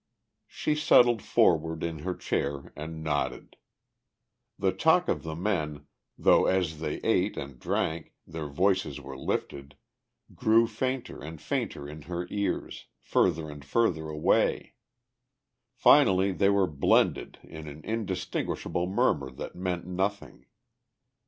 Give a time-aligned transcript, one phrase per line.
[0.47, 3.55] She settled forward in her chair and nodded.
[4.57, 5.85] The talk of the men,
[6.17, 9.75] though as they ate and drank their voices were lifted,
[10.33, 14.73] grew fainter and fainter in her ears, further and further away.
[15.75, 20.47] Finally they were blended in an indistinguishable murmur that meant nothing....